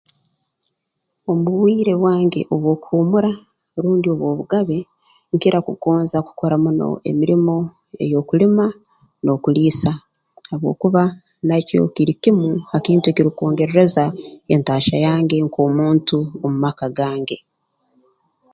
[1.31, 3.31] Omu bwire bwange obw'okuhuumura
[3.81, 4.77] rundi obw'obugabe
[5.33, 7.55] nkira kugonza kukora muno emirimo
[8.03, 8.65] ey'okulima
[9.23, 9.91] n'okuliisa
[10.49, 11.03] habwokuba
[11.47, 14.03] nakyo kiri kimu ha kintu ekirukwongerereza
[14.53, 17.37] entaahya yange nk'omuntu omu maka gange